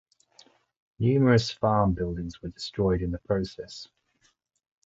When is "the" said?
3.11-3.19